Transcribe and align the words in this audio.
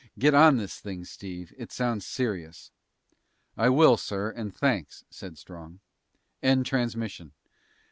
Get 0.17 0.33
on 0.33 0.57
this 0.57 0.79
thing, 0.79 1.05
Steve. 1.05 1.53
It 1.59 1.71
sounds 1.71 2.07
serious." 2.07 2.71
"I 3.55 3.69
will, 3.69 3.97
sir, 3.97 4.31
and 4.31 4.51
thanks!" 4.51 5.03
said 5.11 5.37
Strong. 5.37 5.79
"End 6.41 6.65
transmission!" 6.65 7.33